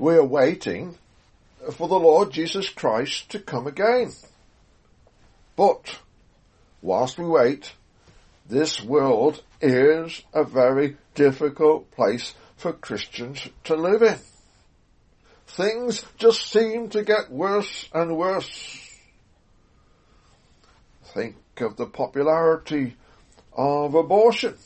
[0.00, 0.96] we are waiting
[1.74, 4.12] for the Lord Jesus Christ to come again.
[5.56, 5.98] But
[6.80, 7.72] whilst we wait,
[8.48, 14.16] this world is a very difficult place for Christians to live in.
[15.46, 18.80] Things just seem to get worse and worse.
[21.12, 22.96] Think of the popularity
[23.52, 24.56] of abortion,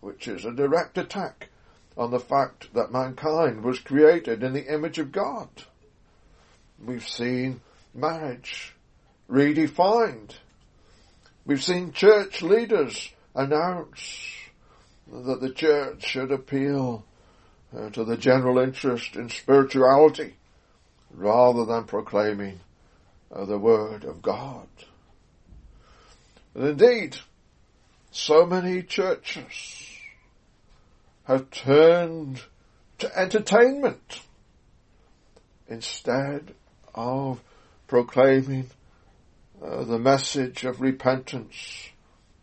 [0.00, 1.50] which is a direct attack
[1.96, 5.48] on the fact that mankind was created in the image of God.
[6.84, 7.60] We've seen
[7.94, 8.74] marriage
[9.30, 10.32] redefined.
[11.46, 14.32] We've seen church leaders announce
[15.10, 17.04] that the church should appeal
[17.76, 20.34] uh, to the general interest in spirituality
[21.12, 22.60] rather than proclaiming
[23.32, 24.66] uh, the word of God.
[26.54, 27.16] And indeed,
[28.10, 29.93] so many churches
[31.24, 32.42] have turned
[32.98, 34.20] to entertainment
[35.68, 36.54] instead
[36.94, 37.40] of
[37.86, 38.70] proclaiming
[39.62, 41.88] uh, the message of repentance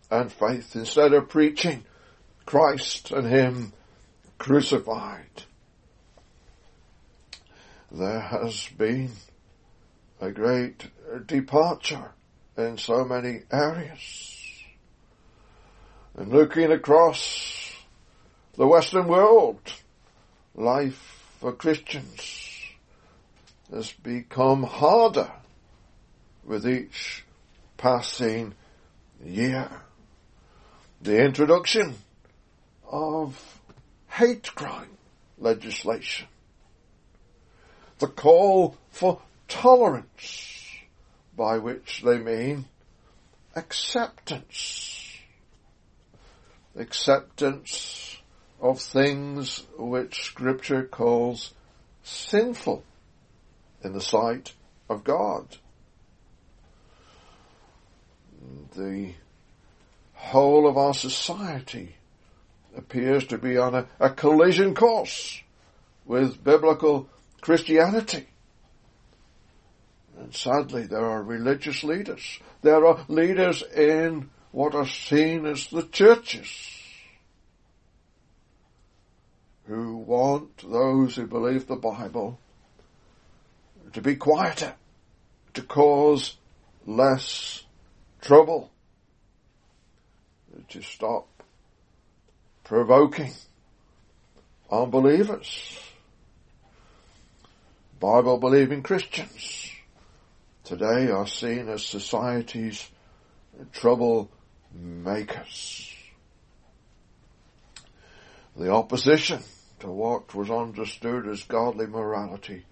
[0.09, 1.83] and faith, instead of preaching
[2.45, 3.73] Christ and Him
[4.37, 5.43] crucified.
[7.91, 9.11] There has been
[10.19, 10.89] a great
[11.25, 12.11] departure
[12.57, 14.37] in so many areas.
[16.15, 17.60] And looking across
[18.55, 19.59] the Western world,
[20.55, 22.59] life for Christians
[23.71, 25.31] has become harder
[26.43, 27.23] with each
[27.77, 28.53] passing
[29.23, 29.69] year.
[31.01, 31.95] The introduction
[32.89, 33.59] of
[34.09, 34.97] hate crime
[35.37, 36.27] legislation.
[37.99, 40.67] The call for tolerance,
[41.37, 42.65] by which they mean
[43.55, 45.17] acceptance.
[46.75, 48.10] Acceptance
[48.61, 51.53] of things which scripture calls
[52.03, 52.83] sinful
[53.83, 54.53] in the sight
[54.87, 55.57] of God.
[58.75, 59.13] The
[60.13, 61.95] whole of our society
[62.77, 65.41] appears to be on a, a collision course
[66.05, 67.09] with biblical
[67.41, 68.27] Christianity.
[70.19, 72.39] And sadly, there are religious leaders.
[72.61, 76.80] There are leaders in what are seen as the churches
[79.71, 82.37] who want those who believe the Bible
[83.93, 84.73] to be quieter,
[85.53, 86.35] to cause
[86.85, 87.63] less
[88.19, 88.69] trouble,
[90.67, 91.25] to stop
[92.65, 93.31] provoking
[94.69, 95.79] unbelievers.
[97.97, 99.71] Bible believing Christians
[100.65, 102.89] today are seen as society's
[103.71, 104.29] trouble
[104.73, 105.89] makers.
[108.57, 109.41] The opposition
[109.81, 112.65] to what was understood as godly morality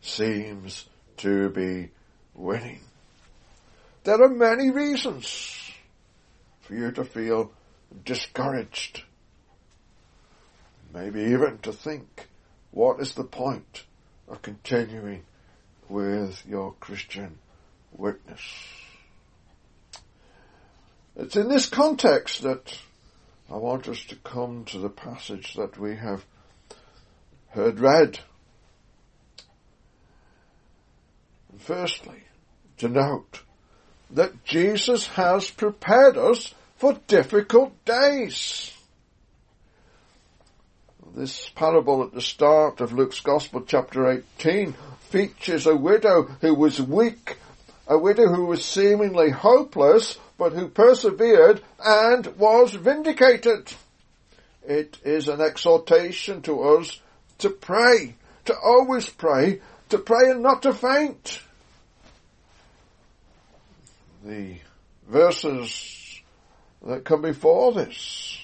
[0.00, 1.90] seems to be
[2.34, 2.80] winning.
[4.04, 5.72] There are many reasons
[6.60, 7.50] for you to feel
[8.04, 9.02] discouraged
[10.96, 12.28] maybe even to think,
[12.70, 13.84] what is the point
[14.28, 15.22] of continuing
[15.88, 17.38] with your Christian
[17.92, 18.40] witness?
[21.14, 22.78] It's in this context that
[23.50, 26.24] I want us to come to the passage that we have
[27.56, 28.18] heard read.
[31.58, 32.22] Firstly,
[32.76, 33.40] to note
[34.10, 38.72] that Jesus has prepared us for difficult days.
[41.14, 44.74] This parable at the start of Luke's Gospel chapter 18
[45.08, 47.38] features a widow who was weak,
[47.88, 53.72] a widow who was seemingly hopeless, but who persevered and was vindicated.
[54.62, 57.00] It is an exhortation to us
[57.38, 58.16] to pray,
[58.46, 59.60] to always pray,
[59.90, 61.40] to pray and not to faint.
[64.24, 64.56] The
[65.08, 66.20] verses
[66.84, 68.38] that come before this,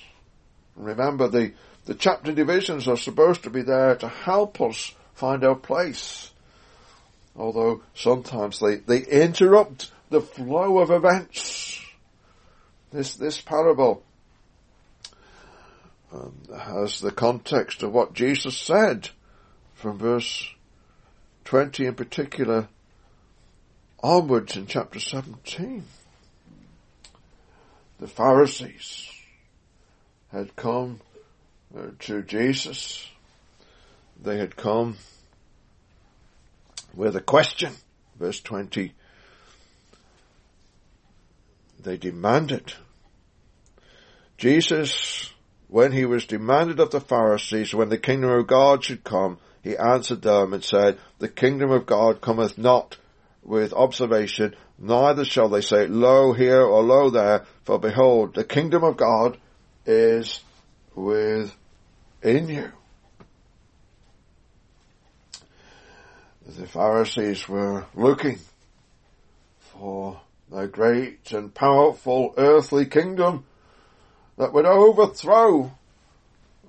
[0.77, 1.53] remember the
[1.85, 6.31] the chapter divisions are supposed to be there to help us find our place.
[7.35, 11.81] Although sometimes they, they interrupt the flow of events.
[12.93, 14.05] This, this parable
[16.13, 19.09] um, has the context of what Jesus said
[19.75, 20.47] from verse
[21.45, 22.69] 20 in particular
[24.03, 25.85] onwards in chapter 17.
[28.01, 29.11] The Pharisees
[30.33, 31.01] had come
[31.77, 33.07] uh, to Jesus.
[34.21, 34.97] They had come
[36.95, 37.73] with a question.
[38.19, 38.93] Verse 20.
[41.81, 42.75] They demanded.
[44.39, 45.33] Jesus,
[45.73, 49.75] when he was demanded of the Pharisees when the kingdom of God should come, he
[49.75, 52.99] answered them and said, The kingdom of God cometh not
[53.43, 58.85] with observation, neither shall they say, Lo here or lo there, for behold, the kingdom
[58.85, 59.39] of God
[59.87, 60.43] is
[60.95, 61.55] within
[62.23, 62.71] you.
[66.47, 68.41] The Pharisees were looking
[69.59, 70.21] for
[70.55, 73.47] a great and powerful earthly kingdom
[74.39, 75.73] that would overthrow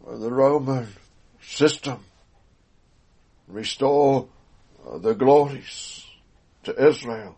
[0.06, 0.88] the Roman
[1.42, 2.04] system,
[3.48, 4.28] restore
[4.88, 6.06] uh, the glories
[6.64, 7.36] to Israel.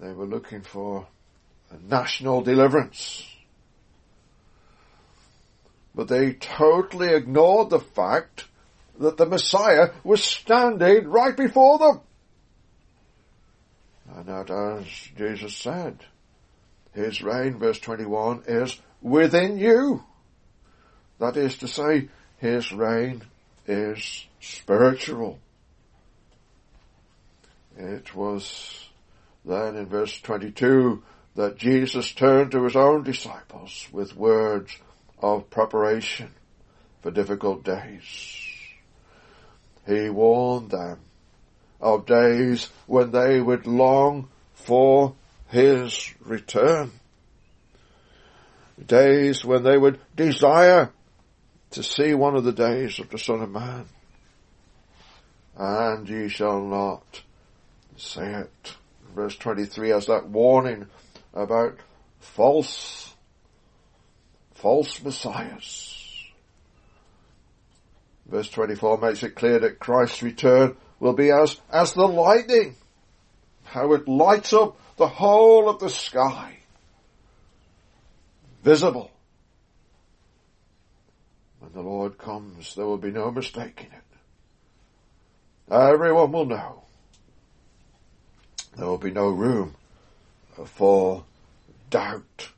[0.00, 1.06] They were looking for
[1.70, 3.24] a national deliverance.
[5.94, 8.46] But they totally ignored the fact
[8.98, 12.00] that the Messiah was standing right before them.
[14.14, 14.86] And that as
[15.16, 15.98] Jesus said,
[16.94, 20.04] his reign, verse 21, is within you.
[21.18, 22.08] That is to say,
[22.38, 23.22] his reign
[23.66, 25.38] is spiritual.
[27.76, 28.88] It was
[29.44, 31.02] then in verse 22
[31.34, 34.76] that Jesus turned to his own disciples with words
[35.20, 36.30] of preparation
[37.00, 38.48] for difficult days.
[39.86, 40.98] He warned them
[41.80, 45.14] of days when they would long for
[45.52, 46.90] his return.
[48.84, 50.90] Days when they would desire
[51.72, 53.84] to see one of the days of the Son of Man.
[55.56, 57.22] And ye shall not
[57.98, 58.76] see it.
[59.14, 60.86] Verse 23 has that warning
[61.34, 61.76] about
[62.18, 63.14] false,
[64.54, 66.24] false messiahs.
[68.24, 72.74] Verse 24 makes it clear that Christ's return will be as, as the lightning.
[73.64, 76.58] How it lights up the whole of the sky.
[78.62, 79.10] Visible.
[81.58, 85.74] When the Lord comes, there will be no mistaking it.
[85.74, 86.84] Everyone will know.
[88.76, 89.74] There will be no room
[90.66, 91.24] for
[91.90, 92.50] doubt.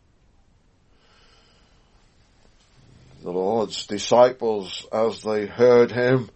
[3.23, 6.29] The Lord's disciples, as they heard him,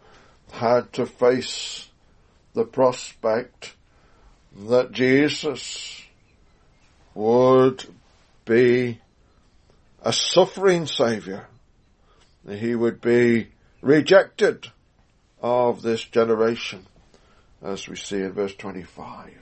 [0.53, 1.87] had to face
[2.55, 3.75] the prospect
[4.57, 6.03] that Jesus
[7.15, 7.85] would
[8.45, 9.01] be
[10.03, 11.47] a suffering Saviour.
[12.49, 13.49] He would be
[13.83, 14.67] rejected
[15.41, 16.87] of this generation,
[17.63, 19.33] as we see in verse 25.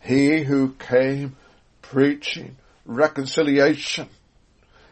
[0.00, 1.36] He who came
[1.82, 4.08] preaching reconciliation.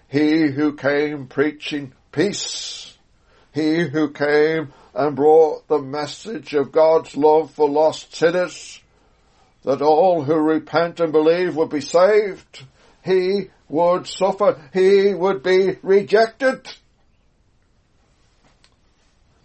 [0.09, 2.97] He who came preaching peace.
[3.53, 8.81] He who came and brought the message of God's love for lost sinners,
[9.63, 12.65] that all who repent and believe would be saved.
[13.05, 14.59] He would suffer.
[14.73, 16.67] He would be rejected.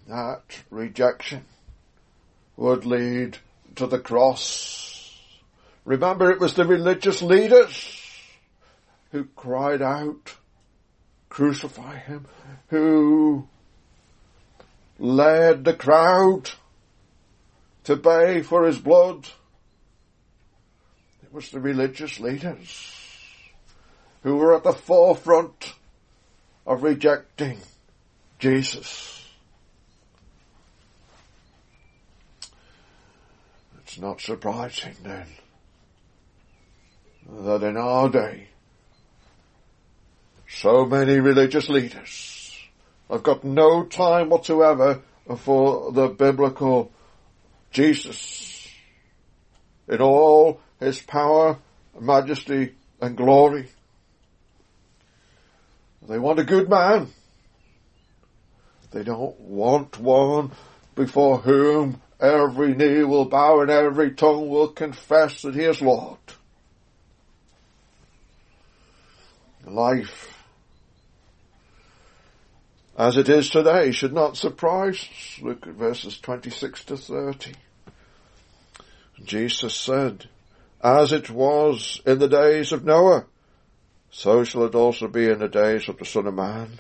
[0.07, 1.43] That rejection
[2.55, 3.37] would lead
[3.75, 5.19] to the cross.
[5.83, 7.99] Remember, it was the religious leaders
[9.11, 10.33] who cried out,
[11.27, 12.25] crucify him,
[12.69, 13.47] who
[15.01, 16.51] led the crowd
[17.83, 19.27] to pay for his blood.
[21.23, 22.95] It was the religious leaders
[24.21, 25.73] who were at the forefront
[26.67, 27.57] of rejecting
[28.37, 29.27] Jesus.
[33.79, 35.25] It's not surprising then
[37.27, 38.49] that in our day
[40.47, 42.40] so many religious leaders
[43.11, 45.01] I've got no time whatsoever
[45.37, 46.93] for the biblical
[47.69, 48.69] Jesus
[49.89, 51.59] in all his power,
[51.99, 53.67] majesty and glory.
[56.07, 57.07] They want a good man.
[58.91, 60.51] They don't want one
[60.95, 66.17] before whom every knee will bow and every tongue will confess that he is Lord.
[69.65, 70.40] Life
[73.01, 75.39] as it is today should not surprise us.
[75.41, 77.53] Look at verses 26 to 30.
[79.23, 80.29] Jesus said,
[80.83, 83.25] as it was in the days of Noah,
[84.11, 86.77] so shall it also be in the days of the Son of Man.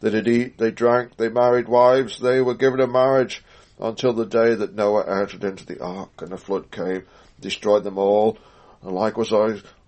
[0.00, 3.44] They did eat, they drank, they married wives, they were given in marriage
[3.78, 7.06] until the day that Noah entered into the ark and the flood came,
[7.38, 8.38] destroyed them all.
[8.82, 9.30] And likewise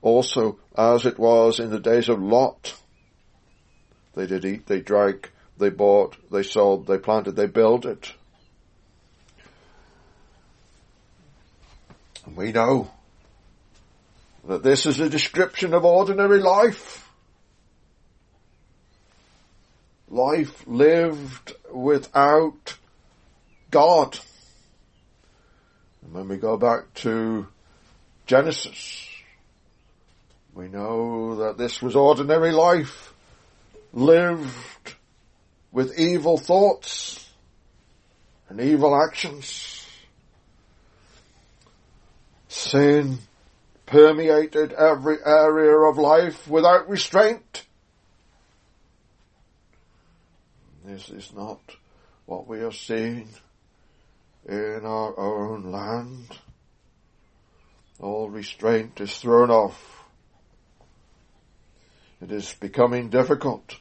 [0.01, 2.81] also as it was in the days of Lot.
[4.15, 8.13] They did eat, they drank, they bought, they sold, they planted, they built it.
[12.27, 12.91] And we know
[14.47, 17.03] that this is a description of ordinary life.
[20.13, 22.77] life lived without
[23.71, 24.19] God.
[26.03, 27.47] And when we go back to
[28.27, 29.09] Genesis,
[30.55, 33.15] we know that this was ordinary life
[33.95, 34.82] lived
[35.73, 37.27] with evil thoughts
[38.49, 39.87] and evil actions.
[42.49, 43.19] Sin
[43.87, 47.65] permeated every area of life without restraint.
[50.85, 51.61] This is not
[52.27, 53.29] what we are seeing
[54.47, 56.39] in our own land.
[58.01, 60.05] All restraint is thrown off.
[62.21, 63.77] It is becoming difficult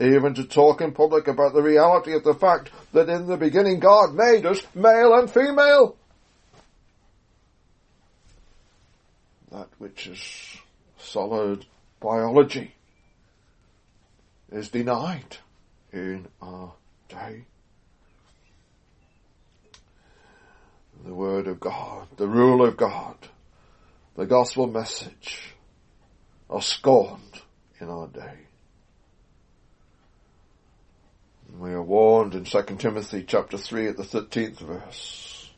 [0.00, 3.80] even to talk in public about the reality of the fact that in the beginning
[3.80, 5.96] God made us male and female.
[9.52, 10.56] That which is
[10.98, 11.66] solid
[12.00, 12.74] biology
[14.50, 15.36] is denied
[15.92, 16.72] in our
[17.08, 17.44] day.
[21.04, 23.16] The Word of God, the rule of God,
[24.16, 25.54] the gospel message
[26.48, 27.40] are scorned
[27.80, 28.49] in our day.
[31.58, 35.50] We are warned in 2 Timothy chapter 3 at the 13th verse.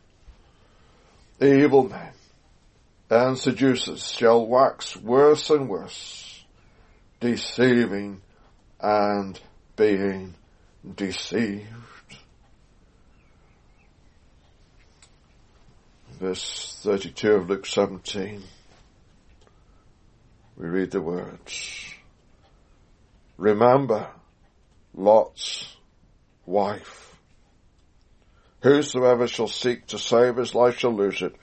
[1.40, 2.12] Evil men
[3.10, 6.44] and seducers shall wax worse and worse,
[7.20, 8.22] deceiving
[8.80, 9.38] and
[9.76, 10.34] being
[10.96, 11.66] deceived.
[16.18, 18.42] Verse 32 of Luke 17.
[20.56, 21.94] We read the words.
[23.36, 24.08] Remember
[24.94, 25.76] Lot's
[26.52, 27.16] wife.
[28.60, 31.34] Whosoever shall seek to save his life shall lose it,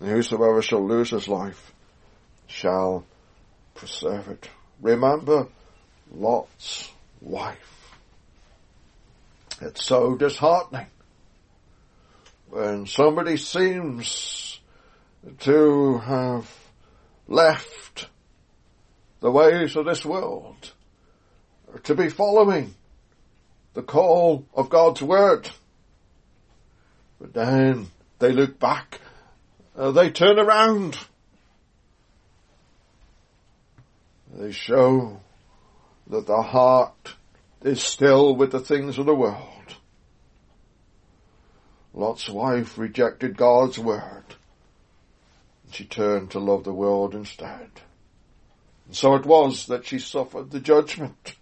[0.00, 1.72] and whosoever shall lose his life
[2.46, 3.04] shall
[3.74, 4.50] preserve it.
[4.82, 5.48] Remember
[6.12, 7.94] Lot's wife.
[9.62, 10.86] It's so disheartening
[12.50, 14.60] when somebody seems
[15.40, 16.54] to have
[17.26, 18.08] left
[19.20, 20.72] the ways of this world
[21.84, 22.74] to be following
[23.78, 25.48] the call of God's word.
[27.20, 27.86] But then
[28.18, 29.00] they look back,
[29.76, 30.98] uh, they turn around.
[34.34, 35.20] They show
[36.08, 37.14] that the heart
[37.62, 39.76] is still with the things of the world.
[41.94, 44.24] Lot's wife rejected God's word.
[45.62, 47.70] And she turned to love the world instead.
[48.86, 51.36] And so it was that she suffered the judgment.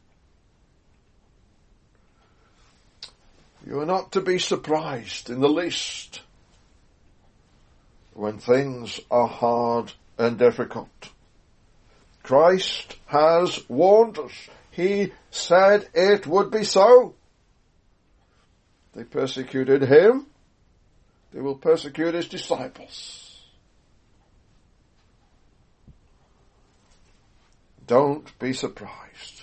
[3.67, 6.21] You are not to be surprised in the least
[8.15, 11.11] when things are hard and difficult.
[12.23, 14.33] Christ has warned us.
[14.71, 17.15] He said it would be so.
[18.95, 20.27] They persecuted him.
[21.33, 23.43] They will persecute his disciples.
[27.87, 29.43] Don't be surprised.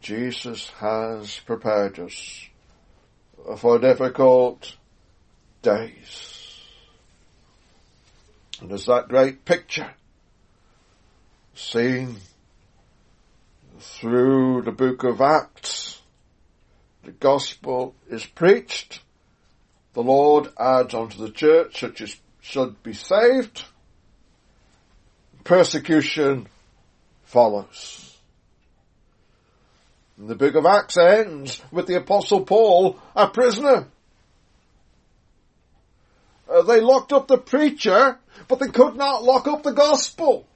[0.00, 2.49] Jesus has prepared us
[3.56, 4.76] for difficult
[5.62, 6.40] days.
[8.60, 9.90] And there's that great picture
[11.54, 12.16] seen
[13.78, 16.00] through the book of Acts.
[17.04, 19.00] The gospel is preached.
[19.94, 23.64] The Lord adds unto the church such as should be saved.
[25.44, 26.46] Persecution
[27.24, 28.09] follows.
[30.22, 33.86] The book of Acts ends with the apostle Paul a prisoner.
[36.50, 40.46] Uh, they locked up the preacher, but they could not lock up the gospel.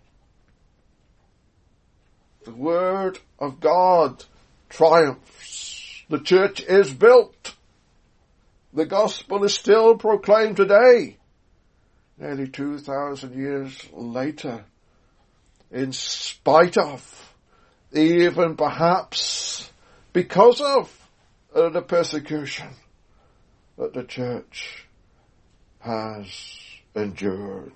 [2.44, 4.22] The word of God
[4.68, 6.02] triumphs.
[6.10, 7.54] The church is built.
[8.74, 11.16] The gospel is still proclaimed today,
[12.18, 14.66] nearly 2,000 years later,
[15.70, 17.33] in spite of
[17.94, 19.70] even perhaps
[20.12, 21.10] because of
[21.54, 22.68] uh, the persecution
[23.78, 24.86] that the church
[25.80, 26.58] has
[26.94, 27.72] endured.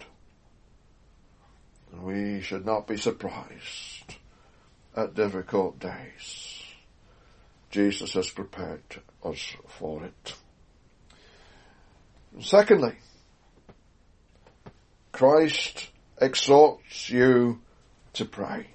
[2.00, 4.16] We should not be surprised
[4.96, 6.62] at difficult days.
[7.70, 8.82] Jesus has prepared
[9.24, 10.34] us for it.
[12.40, 12.94] Secondly,
[15.12, 17.60] Christ exhorts you
[18.14, 18.68] to pray.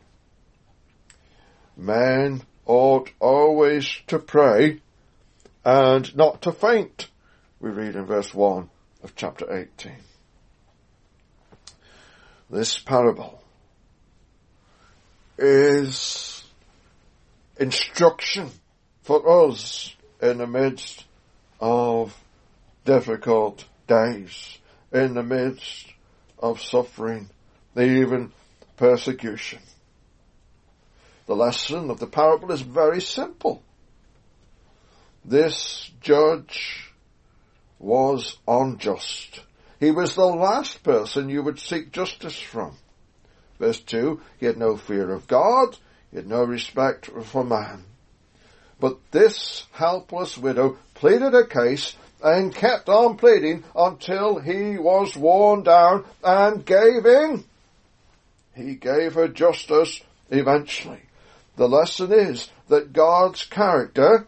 [1.76, 4.82] Man ought always to pray
[5.66, 7.10] and not to faint.
[7.60, 8.70] We read in verse 1
[9.04, 9.94] of chapter 18.
[12.50, 13.42] This parable
[15.38, 16.44] is
[17.58, 18.52] instruction
[19.02, 21.06] for us in the midst
[21.60, 22.16] of
[22.86, 24.60] difficult days,
[24.92, 25.88] in the midst
[26.40, 27.30] of suffering,
[27.76, 28.32] even
[28.78, 29.60] persecution.
[31.34, 33.64] The lesson of the parable is very simple.
[35.26, 36.94] This judge
[37.80, 39.40] was unjust.
[39.80, 42.78] He was the last person you would seek justice from.
[43.58, 45.76] Verse 2, he had no fear of God,
[46.12, 47.84] he had no respect for man.
[48.80, 55.64] But this helpless widow pleaded her case and kept on pleading until he was worn
[55.64, 57.44] down and gave in.
[58.54, 60.00] He gave her justice
[60.30, 61.02] eventually.
[61.56, 64.28] The lesson is that God's character,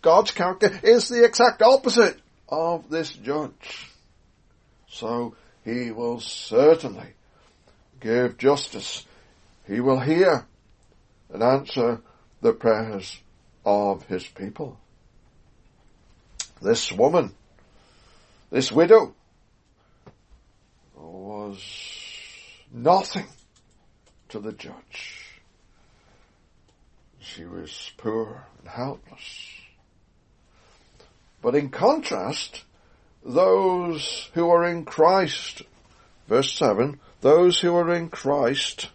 [0.00, 2.18] God's character is the exact opposite
[2.48, 3.90] of this judge.
[4.88, 7.14] So he will certainly
[8.00, 9.04] give justice.
[9.66, 10.46] He will hear
[11.32, 12.00] and answer
[12.40, 13.18] the prayers
[13.64, 14.78] of his people.
[16.62, 17.34] This woman,
[18.50, 19.14] this widow,
[20.94, 21.62] was
[22.72, 23.26] nothing
[24.28, 25.23] to the judge.
[27.24, 29.50] She was poor and helpless.
[31.40, 32.64] But in contrast,
[33.24, 35.62] those who are in Christ,
[36.28, 38.90] verse 7, those who are in Christ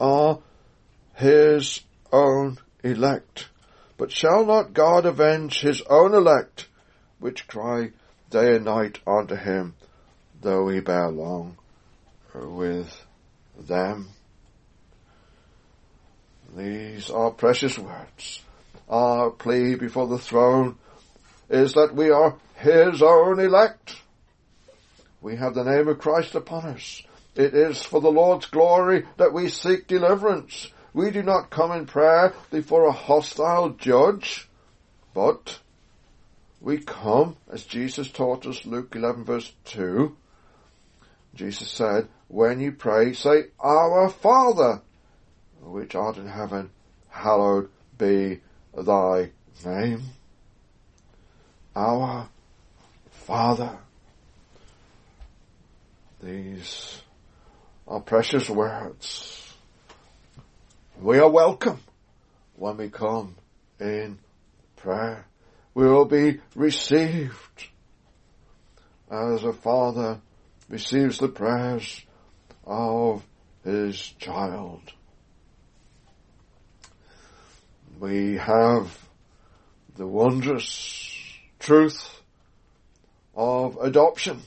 [0.00, 0.40] are
[1.14, 3.48] his own elect.
[3.98, 6.68] But shall not God avenge his own elect,
[7.18, 7.90] which cry
[8.30, 9.74] day and night unto him,
[10.40, 11.58] though he bear long
[12.34, 13.04] with
[13.58, 14.08] them?
[16.56, 18.42] These are precious words.
[18.88, 20.76] Our plea before the throne
[21.48, 23.96] is that we are His own elect.
[25.22, 27.02] We have the name of Christ upon us.
[27.34, 30.68] It is for the Lord's glory that we seek deliverance.
[30.92, 34.48] We do not come in prayer before a hostile judge,
[35.14, 35.58] but
[36.60, 40.14] we come, as Jesus taught us, Luke 11 verse 2.
[41.34, 44.82] Jesus said, when you pray, say, Our Father,
[45.72, 46.70] which art in heaven,
[47.08, 48.40] hallowed be
[48.76, 49.30] thy
[49.64, 50.02] name.
[51.74, 52.28] Our
[53.10, 53.78] Father.
[56.22, 57.00] These
[57.88, 59.54] are precious words.
[61.00, 61.80] We are welcome
[62.56, 63.34] when we come
[63.80, 64.18] in
[64.76, 65.24] prayer.
[65.74, 67.68] We will be received
[69.10, 70.20] as a father
[70.68, 72.02] receives the prayers
[72.64, 73.24] of
[73.64, 74.82] his child.
[77.98, 78.96] We have
[79.96, 81.20] the wondrous
[81.58, 82.20] truth
[83.34, 84.42] of adoption.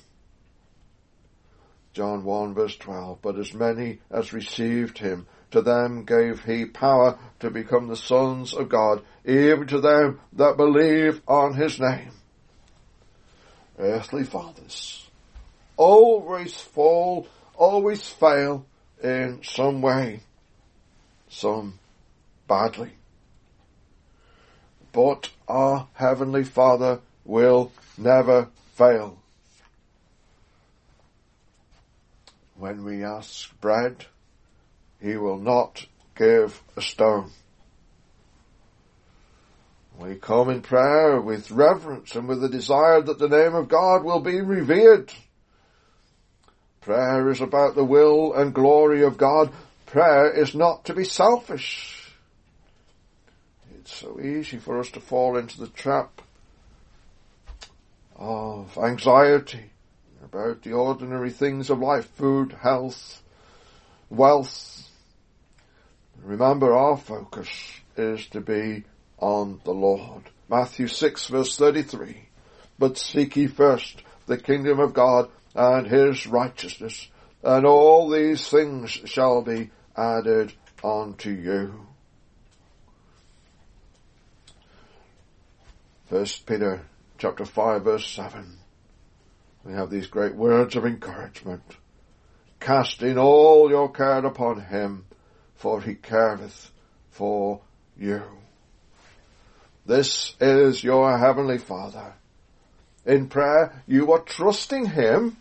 [1.93, 7.17] John 1 verse 12, but as many as received him, to them gave he power
[7.39, 12.11] to become the sons of God, even to them that believe on his name.
[13.77, 15.09] Earthly fathers
[15.77, 18.65] always fall, always fail
[19.01, 20.21] in some way,
[21.29, 21.79] some
[22.47, 22.91] badly.
[24.95, 29.19] But our Heavenly Father will never fail.
[32.57, 34.05] When we ask bread,
[35.01, 37.29] He will not give a stone.
[39.99, 44.05] We come in prayer with reverence and with the desire that the name of God
[44.05, 45.11] will be revered.
[46.79, 49.51] Prayer is about the will and glory of God.
[49.87, 52.04] Prayer is not to be selfish.
[53.85, 56.23] It's so easy for us to fall into the trap
[58.15, 59.69] of anxiety
[60.23, 63.21] about the ordinary things of life, food, health,
[64.09, 64.89] wealth.
[66.23, 67.47] Remember our focus
[67.95, 68.85] is to be
[69.19, 70.23] on the Lord.
[70.49, 72.29] Matthew 6 verse 33.
[72.79, 77.07] But seek ye first the kingdom of God and his righteousness,
[77.43, 81.85] and all these things shall be added unto you.
[86.15, 86.79] First Peter
[87.17, 88.57] chapter 5 verse 7.
[89.65, 91.75] We have these great words of encouragement.
[92.61, 95.07] Casting all your care upon him,
[95.55, 96.71] for he careth
[97.09, 97.59] for
[97.97, 98.21] you.
[99.85, 102.13] This is your heavenly Father.
[103.05, 105.35] In prayer, you are trusting him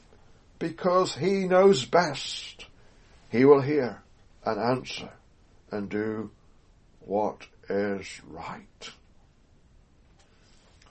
[0.59, 2.67] because he knows best.
[3.31, 4.03] He will hear
[4.45, 5.11] and answer
[5.71, 6.33] and do
[6.99, 8.91] what is right.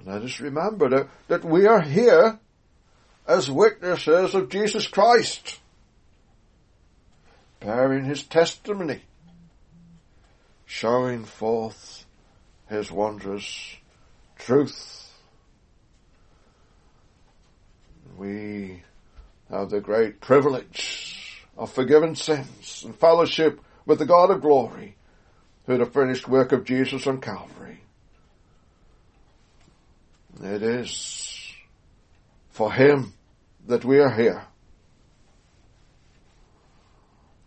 [0.05, 2.39] Let us remember that, that we are here
[3.27, 5.59] as witnesses of Jesus Christ,
[7.61, 9.01] bearing his testimony,
[10.65, 12.05] showing forth
[12.67, 13.77] His wondrous
[14.37, 15.11] truth.
[18.17, 18.83] We
[19.49, 24.95] have the great privilege of forgiven sins and fellowship with the God of glory
[25.65, 27.82] through the finished work of Jesus on Calvary.
[30.41, 31.51] It is
[32.49, 33.13] for Him
[33.67, 34.43] that we are here.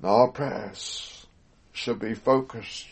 [0.02, 1.26] Our prayers
[1.72, 2.86] should be focused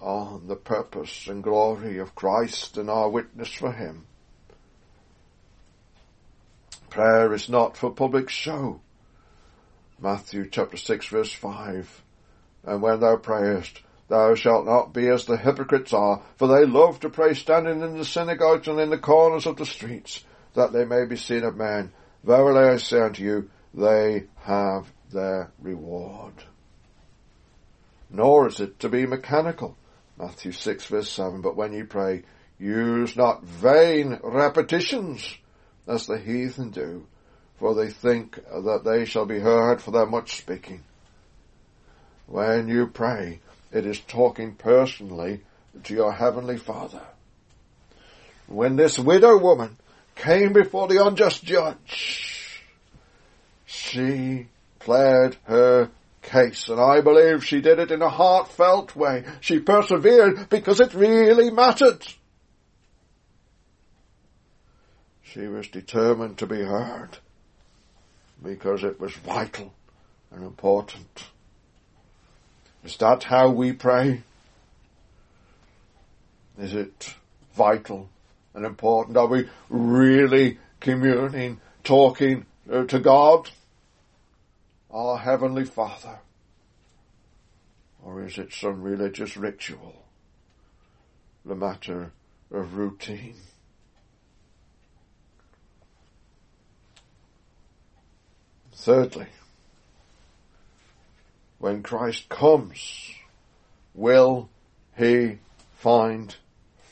[0.00, 4.06] on the purpose and glory of Christ and our witness for Him.
[6.90, 8.80] Prayer is not for public show.
[9.98, 12.02] Matthew chapter 6 verse 5.
[12.64, 13.80] And when thou prayest,
[14.12, 17.96] thou shalt not be as the hypocrites are, for they love to pray standing in
[17.96, 20.22] the synagogues and in the corners of the streets,
[20.52, 21.90] that they may be seen of men.
[22.22, 26.34] Verily I say unto you, they have their reward.
[28.10, 29.78] Nor is it to be mechanical.
[30.18, 32.24] Matthew 6 verse 7, but when you pray,
[32.58, 35.38] use not vain repetitions
[35.88, 37.06] as the heathen do,
[37.56, 40.84] for they think that they shall be heard for their much speaking.
[42.26, 43.40] When you pray,
[43.72, 45.40] it is talking personally
[45.84, 47.02] to your heavenly Father.
[48.46, 49.78] When this widow woman
[50.14, 52.62] came before the unjust judge,
[53.64, 59.24] she pled her case, and I believe she did it in a heartfelt way.
[59.40, 62.06] She persevered because it really mattered.
[65.22, 67.18] She was determined to be heard
[68.42, 69.72] because it was vital
[70.30, 71.24] and important.
[72.84, 74.22] Is that how we pray?
[76.58, 77.14] Is it
[77.54, 78.08] vital
[78.54, 79.16] and important?
[79.16, 83.50] Are we really communing, talking uh, to God,
[84.90, 86.18] our Heavenly Father?
[88.04, 89.94] Or is it some religious ritual,
[91.44, 92.12] the matter
[92.50, 93.36] of routine?
[98.74, 99.28] Thirdly,
[101.62, 103.12] when Christ comes,
[103.94, 104.48] will
[104.98, 105.38] he
[105.74, 106.34] find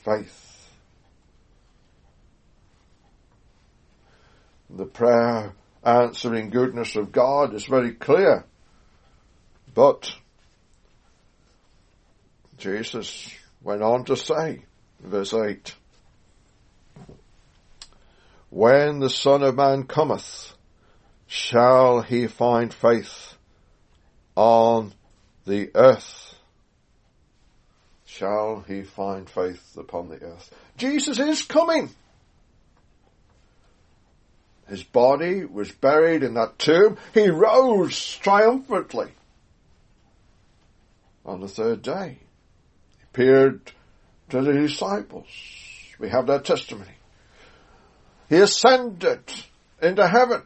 [0.05, 0.71] faith?
[4.71, 5.55] The prayer
[5.85, 8.45] answering goodness of God is very clear.
[9.75, 10.15] But
[12.57, 14.67] Jesus went on to say,
[15.01, 15.75] verse 8,
[18.51, 20.55] When the Son of Man cometh,
[21.27, 23.35] shall he find faith
[24.37, 24.93] on
[25.47, 26.35] the earth?
[28.05, 30.53] Shall he find faith upon the earth?
[30.77, 31.91] Jesus is coming.
[34.69, 36.97] His body was buried in that tomb.
[37.15, 39.11] He rose triumphantly
[41.25, 42.19] on the third day.
[42.99, 43.73] He appeared
[44.31, 45.27] to the disciples.
[45.99, 46.95] We have that testimony.
[48.29, 49.23] He ascended
[49.83, 50.43] into heaven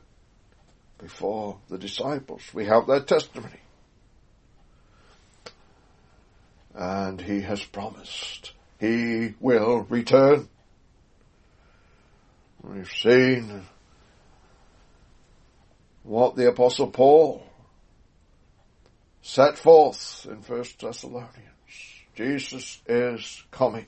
[0.98, 2.42] before the disciples.
[2.54, 3.60] We have their testimony.
[6.74, 10.48] And he has promised he will return.
[12.62, 13.62] We've seen
[16.02, 17.46] what the apostle Paul
[19.22, 21.30] set forth in First Thessalonians.
[22.14, 23.86] Jesus is coming.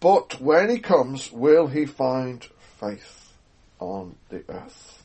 [0.00, 2.46] But when he comes, will he find
[2.80, 3.26] faith?
[3.78, 5.04] on the earth.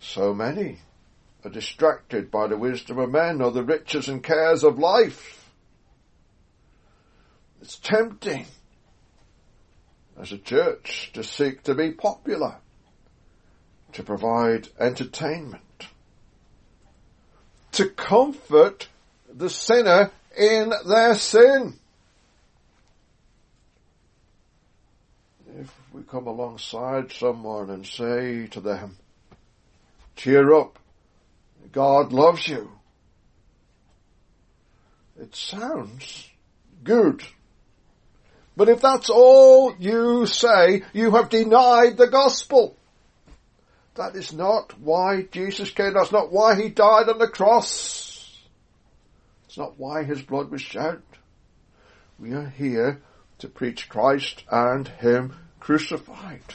[0.00, 0.78] So many
[1.44, 5.50] are distracted by the wisdom of men or the riches and cares of life.
[7.60, 8.46] It's tempting
[10.18, 12.56] as a church to seek to be popular,
[13.92, 15.86] to provide entertainment,
[17.72, 18.88] to comfort
[19.32, 21.78] the sinner in their sin.
[25.58, 28.96] If we come alongside someone and say to them,
[30.16, 30.78] cheer up,
[31.70, 32.70] God loves you.
[35.20, 36.28] It sounds
[36.82, 37.22] good.
[38.56, 42.76] But if that's all you say, you have denied the gospel.
[43.94, 45.94] That is not why Jesus came.
[45.94, 48.42] That's not why he died on the cross.
[49.46, 51.02] It's not why his blood was shed.
[52.18, 53.02] We are here
[53.38, 56.54] to preach Christ and him crucified.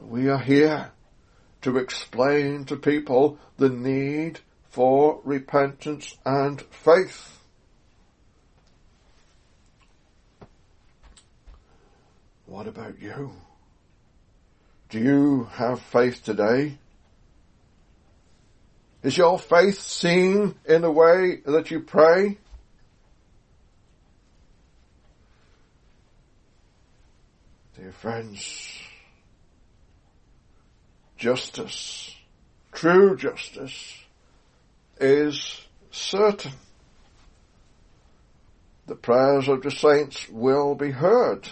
[0.00, 0.90] We are here
[1.62, 7.38] to explain to people the need for repentance and faith.
[12.46, 13.32] What about you?
[14.88, 16.78] Do you have faith today?
[19.02, 22.38] Is your faith seen in the way that you pray?
[27.76, 28.79] Dear friends,
[31.20, 32.16] justice,
[32.72, 33.94] true justice,
[34.98, 35.60] is
[35.92, 36.54] certain.
[38.86, 41.48] The prayers of the saints will be heard.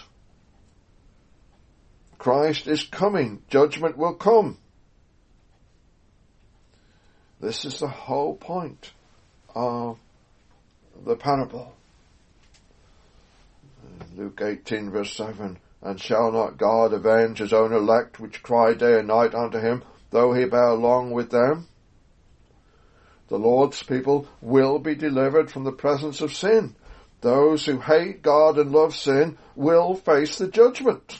[2.17, 3.43] Christ is coming.
[3.47, 4.57] Judgment will come.
[7.39, 8.91] This is the whole point
[9.55, 9.97] of
[11.05, 11.73] the parable.
[14.17, 18.99] Luke 18 verse 7, And shall not God avenge his own elect which cry day
[18.99, 21.67] and night unto him, though he bear long with them?
[23.29, 26.75] The Lord's people will be delivered from the presence of sin.
[27.21, 31.19] Those who hate God and love sin will face the judgment.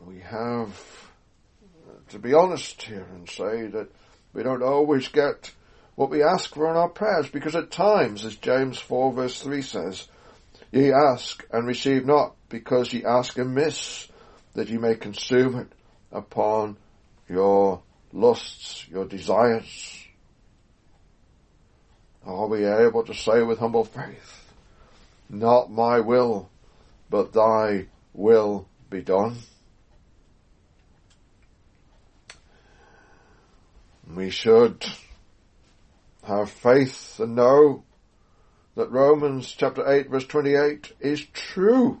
[0.00, 1.08] We have
[2.08, 3.88] to be honest here and say that
[4.32, 5.52] we don't always get
[5.98, 9.62] what we ask for in our prayers because at times, as James 4 verse 3
[9.62, 10.06] says,
[10.70, 14.06] ye ask and receive not because ye ask amiss
[14.54, 15.66] that ye may consume it
[16.12, 16.76] upon
[17.28, 17.82] your
[18.12, 20.04] lusts, your desires.
[22.24, 24.52] Are we able to say with humble faith,
[25.28, 26.48] not my will,
[27.10, 29.38] but thy will be done?
[34.14, 34.86] We should
[36.28, 37.84] have faith and know
[38.76, 42.00] that Romans chapter 8 verse 28 is true.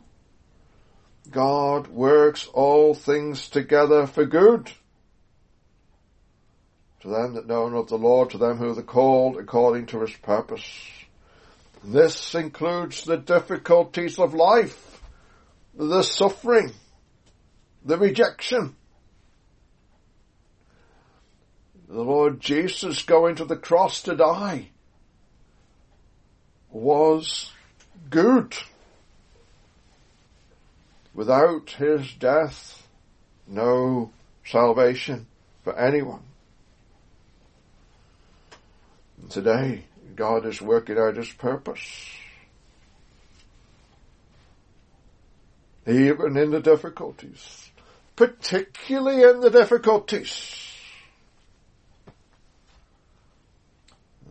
[1.30, 4.70] God works all things together for good.
[7.00, 10.12] To them that know not the Lord, to them who are called according to his
[10.12, 10.66] purpose.
[11.82, 15.00] This includes the difficulties of life,
[15.74, 16.72] the suffering,
[17.84, 18.76] the rejection,
[21.88, 24.68] the Lord Jesus going to the cross to die
[26.70, 27.50] was
[28.10, 28.54] good.
[31.14, 32.86] Without his death,
[33.46, 34.12] no
[34.44, 35.26] salvation
[35.64, 36.22] for anyone.
[39.20, 42.10] And today, God is working out his purpose.
[45.86, 47.70] Even in the difficulties,
[48.14, 50.67] particularly in the difficulties,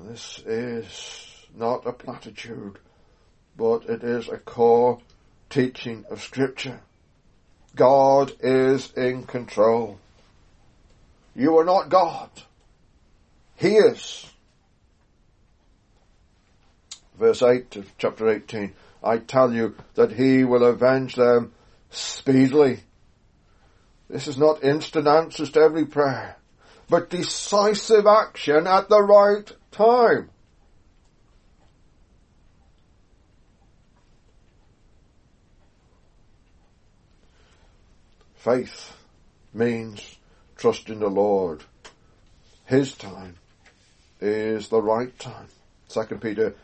[0.06, 2.78] This is not a platitude,
[3.58, 5.00] but it is a core
[5.50, 6.82] teaching of scripture.
[7.76, 10.00] God is in control.
[11.36, 12.30] You are not God.
[13.56, 14.26] He is.
[17.18, 18.74] Verse 8 of chapter 18.
[19.04, 21.54] I tell you that he will avenge them
[21.90, 22.82] speedily.
[24.10, 26.38] This is not instant answers to every prayer,
[26.88, 30.30] but decisive action at the right time.
[38.36, 38.94] Faith
[39.54, 40.18] means
[40.56, 41.64] trusting the Lord.
[42.66, 43.36] His time
[44.20, 45.48] is the right time.
[45.88, 46.56] Second Peter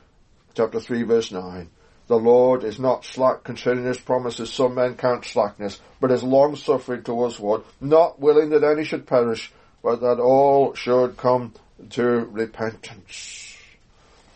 [0.55, 1.69] chapter 3 verse 9.
[2.07, 6.55] The Lord is not slack concerning his promises, some men count slackness, but is long
[6.55, 9.51] suffering towards one, not willing that any should perish,
[9.83, 11.53] but that all should come
[11.91, 13.57] to repentance.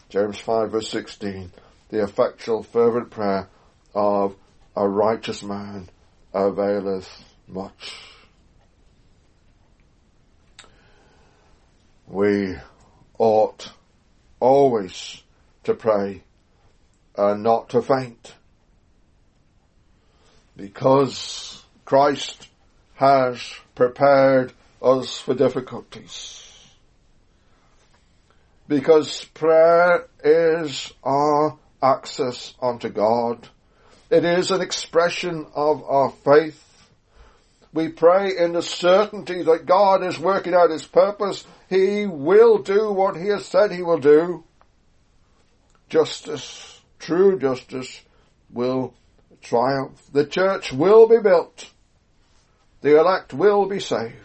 [0.09, 1.51] James 5 verse 16,
[1.89, 3.49] the effectual fervent prayer
[3.93, 4.35] of
[4.75, 5.89] a righteous man
[6.33, 7.95] availeth much.
[12.07, 12.55] We
[13.17, 13.71] ought
[14.39, 15.23] always
[15.63, 16.23] to pray
[17.17, 18.33] and not to faint
[20.55, 22.47] because Christ
[22.95, 26.46] has prepared us for difficulties
[28.67, 33.47] because prayer is our access unto God.
[34.09, 36.63] It is an expression of our faith.
[37.73, 41.45] We pray in the certainty that God is working out His purpose.
[41.69, 44.43] He will do what He has said He will do.
[45.89, 48.01] Justice, true justice,
[48.51, 48.93] will
[49.41, 50.01] triumph.
[50.11, 51.69] The church will be built.
[52.81, 54.15] The elect will be saved.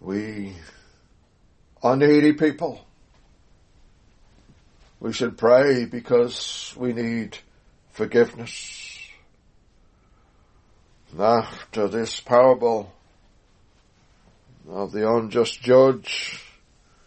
[0.00, 0.54] We
[1.82, 2.86] are needy people.
[4.98, 7.36] We should pray because we need
[7.90, 8.98] forgiveness.
[11.18, 12.92] After this parable
[14.70, 16.44] of the unjust judge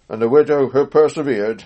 [0.07, 1.63] and the widow who persevered,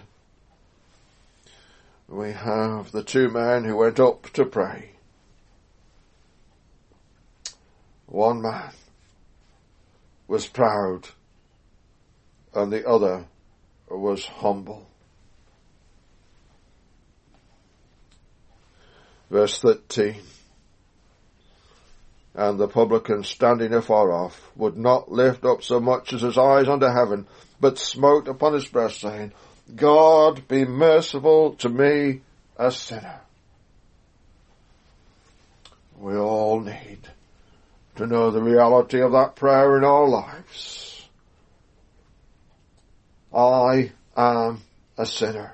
[2.08, 4.92] we have the two men who went up to pray.
[8.06, 8.72] One man
[10.28, 11.10] was proud
[12.58, 13.24] and the other
[13.88, 14.88] was humble.
[19.30, 20.15] Verse 13.
[22.34, 26.67] And the publican standing afar off would not lift up so much as his eyes
[26.67, 27.28] unto heaven,
[27.60, 29.34] but smote upon his breast saying,
[29.76, 32.22] God be merciful to me,
[32.58, 33.22] a sinner.
[36.00, 37.00] We all need
[37.96, 40.97] to know the reality of that prayer in our lives.
[43.38, 44.63] I am
[44.97, 45.54] a sinner.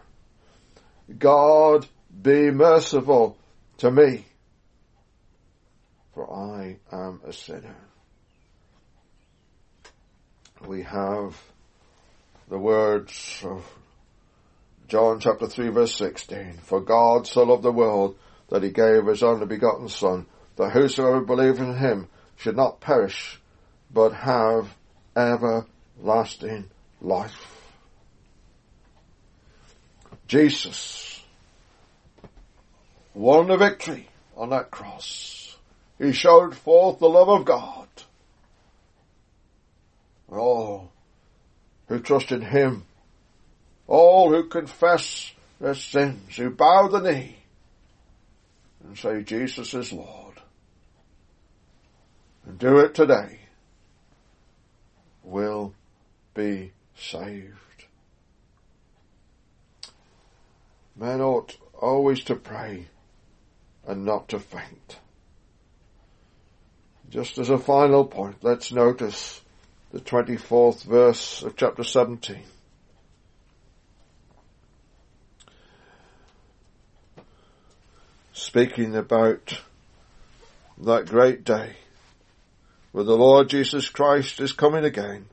[1.19, 1.85] God
[2.21, 3.37] be merciful
[3.79, 4.25] to me,
[6.13, 7.75] for I am a sinner.
[10.65, 11.37] We have
[12.49, 13.69] the words of
[14.87, 16.59] John chapter 3 verse 16.
[16.63, 18.15] For God so loved the world
[18.49, 23.41] that he gave his only begotten son, that whosoever believeth in him should not perish,
[23.91, 24.73] but have
[25.17, 26.69] everlasting
[27.01, 27.52] life.
[30.33, 31.21] Jesus
[33.13, 35.55] won the victory on that cross.
[35.99, 37.87] He showed forth the love of God.
[40.31, 40.91] All
[41.87, 42.83] who trust in Him,
[43.85, 47.37] all who confess their sins, who bow the knee
[48.83, 50.41] and say Jesus is Lord,
[52.47, 53.37] and do it today,
[55.23, 55.75] will
[56.33, 57.53] be saved.
[60.95, 62.87] Men ought always to pray
[63.85, 64.97] and not to faint.
[67.09, 69.41] Just as a final point, let's notice
[69.91, 72.41] the 24th verse of chapter 17.
[78.33, 79.61] Speaking about
[80.79, 81.75] that great day
[82.91, 85.25] where the Lord Jesus Christ is coming again.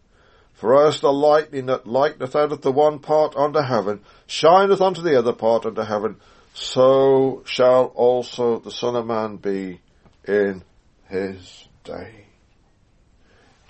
[0.60, 5.00] For as the lightning that lighteneth out of the one part unto heaven shineth unto
[5.00, 6.16] the other part unto heaven,
[6.52, 9.80] so shall also the Son of Man be
[10.28, 10.62] in
[11.08, 12.26] his day.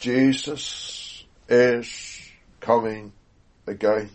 [0.00, 3.12] Jesus is coming
[3.68, 4.10] again.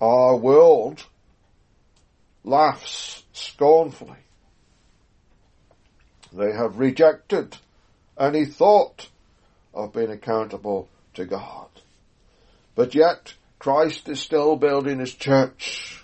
[0.00, 1.04] Our world
[2.44, 4.24] laughs scornfully.
[6.32, 7.58] They have rejected
[8.18, 9.10] any thought
[9.74, 11.68] of being accountable to God.
[12.74, 16.00] But yet, Christ is still building his church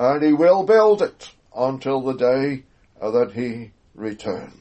[0.00, 2.62] and he will build it until the day
[3.00, 4.54] that he returns.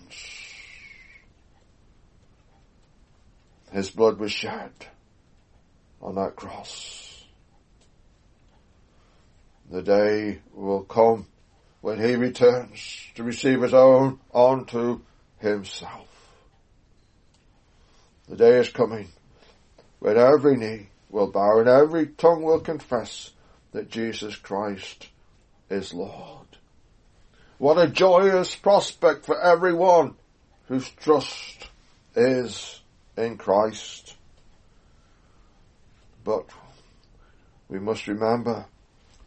[3.71, 4.71] His blood was shed
[6.01, 7.23] on that cross.
[9.71, 11.27] The day will come
[11.79, 14.99] when he returns to receive his own unto
[15.37, 16.08] himself.
[18.29, 19.07] The day is coming
[19.97, 23.31] when every knee will bow and every tongue will confess
[23.71, 25.09] that Jesus Christ
[25.69, 26.45] is Lord.
[27.57, 30.13] What a joyous prospect for everyone
[30.67, 31.69] whose trust
[32.15, 32.79] is
[33.17, 34.15] in Christ.
[36.23, 36.45] But
[37.67, 38.65] we must remember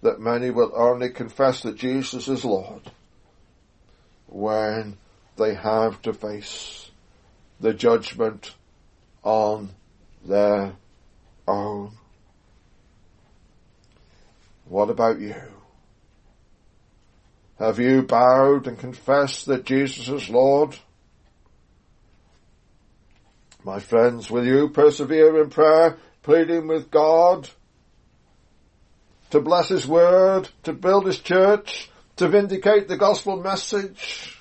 [0.02, 2.90] that many will only confess that Jesus is Lord
[4.28, 4.96] when
[5.36, 6.90] they have to face
[7.60, 8.54] the judgment
[9.22, 9.70] on
[10.24, 10.72] their
[11.46, 11.92] own.
[14.66, 15.34] What about you?
[17.58, 20.76] Have you bowed and confessed that Jesus is Lord?
[23.64, 27.48] My friends, will you persevere in prayer, pleading with God
[29.30, 34.36] to bless His Word, to build His church, to vindicate the gospel message?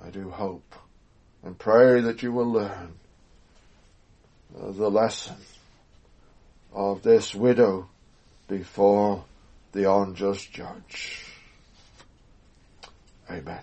[0.00, 0.73] I do hope
[1.44, 2.94] and pray that you will learn
[4.58, 5.36] uh, the lesson
[6.72, 7.88] of this widow
[8.48, 9.24] before
[9.72, 11.26] the unjust judge.
[13.30, 13.60] Amen.